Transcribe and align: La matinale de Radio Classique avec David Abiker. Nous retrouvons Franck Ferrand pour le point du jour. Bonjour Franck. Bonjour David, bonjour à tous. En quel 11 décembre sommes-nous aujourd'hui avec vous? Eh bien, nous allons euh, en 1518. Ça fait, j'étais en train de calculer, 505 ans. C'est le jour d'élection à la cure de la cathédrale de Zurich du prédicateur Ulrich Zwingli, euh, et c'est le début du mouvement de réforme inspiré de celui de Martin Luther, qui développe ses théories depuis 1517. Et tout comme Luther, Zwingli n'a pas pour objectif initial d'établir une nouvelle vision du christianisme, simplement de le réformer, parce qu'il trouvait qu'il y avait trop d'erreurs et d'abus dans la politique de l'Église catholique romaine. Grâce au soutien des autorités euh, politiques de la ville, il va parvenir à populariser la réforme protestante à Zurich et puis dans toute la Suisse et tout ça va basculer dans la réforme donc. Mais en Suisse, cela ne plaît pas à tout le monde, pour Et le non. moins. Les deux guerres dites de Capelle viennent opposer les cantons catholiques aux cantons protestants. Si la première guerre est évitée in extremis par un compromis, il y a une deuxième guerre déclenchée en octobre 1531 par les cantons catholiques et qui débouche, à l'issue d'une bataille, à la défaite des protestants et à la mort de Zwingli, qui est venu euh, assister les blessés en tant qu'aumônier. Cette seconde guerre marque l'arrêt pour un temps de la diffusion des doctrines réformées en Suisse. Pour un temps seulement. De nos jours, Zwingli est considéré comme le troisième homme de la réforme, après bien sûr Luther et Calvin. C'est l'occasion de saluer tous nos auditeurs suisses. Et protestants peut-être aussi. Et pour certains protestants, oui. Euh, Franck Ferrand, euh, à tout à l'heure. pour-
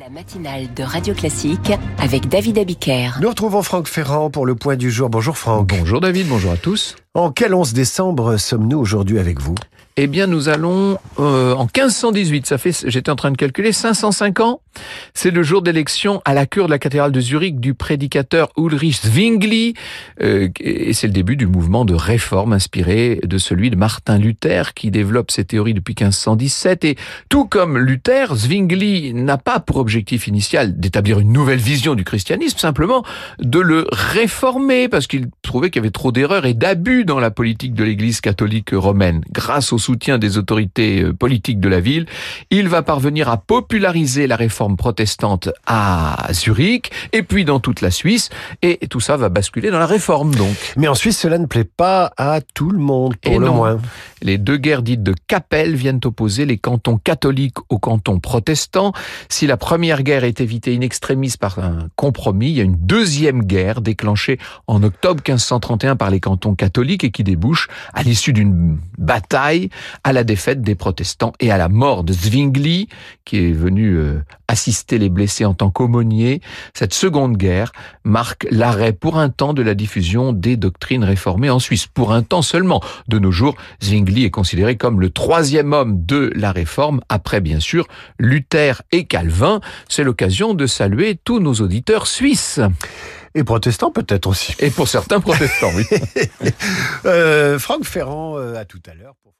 La 0.00 0.10
matinale 0.10 0.74
de 0.74 0.82
Radio 0.82 1.14
Classique 1.14 1.72
avec 1.98 2.28
David 2.28 2.58
Abiker. 2.58 3.10
Nous 3.20 3.28
retrouvons 3.28 3.62
Franck 3.62 3.86
Ferrand 3.86 4.28
pour 4.28 4.44
le 4.44 4.56
point 4.56 4.74
du 4.74 4.90
jour. 4.90 5.08
Bonjour 5.08 5.38
Franck. 5.38 5.68
Bonjour 5.68 6.00
David, 6.00 6.26
bonjour 6.26 6.50
à 6.50 6.56
tous. 6.56 6.96
En 7.16 7.30
quel 7.30 7.54
11 7.54 7.74
décembre 7.74 8.36
sommes-nous 8.38 8.76
aujourd'hui 8.76 9.20
avec 9.20 9.40
vous? 9.40 9.54
Eh 9.96 10.08
bien, 10.08 10.26
nous 10.26 10.48
allons 10.48 10.98
euh, 11.20 11.54
en 11.54 11.66
1518. 11.66 12.46
Ça 12.46 12.58
fait, 12.58 12.84
j'étais 12.88 13.10
en 13.10 13.14
train 13.14 13.30
de 13.30 13.36
calculer, 13.36 13.70
505 13.70 14.40
ans. 14.40 14.60
C'est 15.14 15.30
le 15.30 15.44
jour 15.44 15.62
d'élection 15.62 16.20
à 16.24 16.34
la 16.34 16.46
cure 16.46 16.66
de 16.66 16.72
la 16.72 16.80
cathédrale 16.80 17.12
de 17.12 17.20
Zurich 17.20 17.60
du 17.60 17.74
prédicateur 17.74 18.48
Ulrich 18.56 19.02
Zwingli, 19.02 19.74
euh, 20.20 20.48
et 20.58 20.92
c'est 20.94 21.06
le 21.06 21.12
début 21.12 21.36
du 21.36 21.46
mouvement 21.46 21.84
de 21.84 21.94
réforme 21.94 22.52
inspiré 22.52 23.20
de 23.22 23.38
celui 23.38 23.70
de 23.70 23.76
Martin 23.76 24.18
Luther, 24.18 24.74
qui 24.74 24.90
développe 24.90 25.30
ses 25.30 25.44
théories 25.44 25.74
depuis 25.74 25.94
1517. 25.96 26.84
Et 26.84 26.96
tout 27.28 27.44
comme 27.44 27.78
Luther, 27.78 28.34
Zwingli 28.34 29.14
n'a 29.14 29.38
pas 29.38 29.60
pour 29.60 29.76
objectif 29.76 30.26
initial 30.26 30.80
d'établir 30.80 31.20
une 31.20 31.32
nouvelle 31.32 31.60
vision 31.60 31.94
du 31.94 32.02
christianisme, 32.02 32.58
simplement 32.58 33.04
de 33.38 33.60
le 33.60 33.86
réformer, 33.92 34.88
parce 34.88 35.06
qu'il 35.06 35.28
trouvait 35.54 35.70
qu'il 35.70 35.82
y 35.82 35.84
avait 35.84 35.92
trop 35.92 36.10
d'erreurs 36.10 36.46
et 36.46 36.54
d'abus 36.54 37.04
dans 37.04 37.20
la 37.20 37.30
politique 37.30 37.74
de 37.74 37.84
l'Église 37.84 38.20
catholique 38.20 38.70
romaine. 38.72 39.20
Grâce 39.30 39.72
au 39.72 39.78
soutien 39.78 40.18
des 40.18 40.36
autorités 40.36 41.00
euh, 41.00 41.12
politiques 41.12 41.60
de 41.60 41.68
la 41.68 41.78
ville, 41.78 42.06
il 42.50 42.66
va 42.66 42.82
parvenir 42.82 43.28
à 43.28 43.36
populariser 43.36 44.26
la 44.26 44.34
réforme 44.34 44.76
protestante 44.76 45.50
à 45.64 46.26
Zurich 46.32 46.90
et 47.12 47.22
puis 47.22 47.44
dans 47.44 47.60
toute 47.60 47.82
la 47.82 47.92
Suisse 47.92 48.30
et 48.62 48.84
tout 48.88 48.98
ça 48.98 49.16
va 49.16 49.28
basculer 49.28 49.70
dans 49.70 49.78
la 49.78 49.86
réforme 49.86 50.34
donc. 50.34 50.56
Mais 50.76 50.88
en 50.88 50.96
Suisse, 50.96 51.20
cela 51.20 51.38
ne 51.38 51.46
plaît 51.46 51.62
pas 51.62 52.10
à 52.16 52.40
tout 52.40 52.70
le 52.70 52.80
monde, 52.80 53.14
pour 53.14 53.32
Et 53.32 53.38
le 53.38 53.46
non. 53.46 53.54
moins. 53.54 53.78
Les 54.22 54.38
deux 54.38 54.56
guerres 54.56 54.82
dites 54.82 55.04
de 55.04 55.14
Capelle 55.28 55.76
viennent 55.76 56.00
opposer 56.04 56.46
les 56.46 56.58
cantons 56.58 56.96
catholiques 56.96 57.58
aux 57.68 57.78
cantons 57.78 58.18
protestants. 58.18 58.92
Si 59.28 59.46
la 59.46 59.56
première 59.56 60.02
guerre 60.02 60.24
est 60.24 60.40
évitée 60.40 60.74
in 60.74 60.80
extremis 60.80 61.34
par 61.38 61.60
un 61.60 61.88
compromis, 61.94 62.48
il 62.48 62.56
y 62.56 62.60
a 62.60 62.64
une 62.64 62.74
deuxième 62.74 63.44
guerre 63.44 63.82
déclenchée 63.82 64.40
en 64.66 64.82
octobre 64.82 65.22
1531 65.44 65.96
par 65.96 66.10
les 66.10 66.20
cantons 66.20 66.54
catholiques 66.54 67.04
et 67.04 67.10
qui 67.10 67.24
débouche, 67.24 67.68
à 67.92 68.02
l'issue 68.02 68.32
d'une 68.32 68.78
bataille, 68.98 69.68
à 70.02 70.12
la 70.12 70.24
défaite 70.24 70.62
des 70.62 70.74
protestants 70.74 71.32
et 71.40 71.50
à 71.50 71.58
la 71.58 71.68
mort 71.68 72.04
de 72.04 72.12
Zwingli, 72.12 72.88
qui 73.24 73.38
est 73.38 73.52
venu 73.52 73.96
euh, 73.96 74.22
assister 74.48 74.98
les 74.98 75.08
blessés 75.08 75.44
en 75.44 75.54
tant 75.54 75.70
qu'aumônier. 75.70 76.40
Cette 76.74 76.94
seconde 76.94 77.36
guerre 77.36 77.72
marque 78.04 78.46
l'arrêt 78.50 78.92
pour 78.92 79.18
un 79.18 79.28
temps 79.28 79.54
de 79.54 79.62
la 79.62 79.74
diffusion 79.74 80.32
des 80.32 80.56
doctrines 80.56 81.04
réformées 81.04 81.50
en 81.50 81.58
Suisse. 81.58 81.86
Pour 81.86 82.12
un 82.12 82.22
temps 82.22 82.42
seulement. 82.42 82.82
De 83.08 83.18
nos 83.18 83.30
jours, 83.30 83.56
Zwingli 83.82 84.24
est 84.24 84.30
considéré 84.30 84.76
comme 84.76 85.00
le 85.00 85.10
troisième 85.10 85.72
homme 85.72 86.04
de 86.04 86.32
la 86.34 86.52
réforme, 86.52 87.00
après 87.08 87.40
bien 87.40 87.60
sûr 87.60 87.86
Luther 88.18 88.82
et 88.92 89.04
Calvin. 89.04 89.60
C'est 89.88 90.04
l'occasion 90.04 90.54
de 90.54 90.66
saluer 90.66 91.18
tous 91.22 91.40
nos 91.40 91.54
auditeurs 91.54 92.06
suisses. 92.06 92.60
Et 93.36 93.42
protestants 93.44 93.90
peut-être 93.90 94.26
aussi. 94.26 94.54
Et 94.60 94.70
pour 94.70 94.86
certains 94.88 95.20
protestants, 95.20 95.72
oui. 95.74 95.84
Euh, 97.04 97.58
Franck 97.58 97.84
Ferrand, 97.84 98.38
euh, 98.38 98.54
à 98.56 98.64
tout 98.64 98.80
à 98.90 98.94
l'heure. 98.94 99.14
pour- 99.22 99.34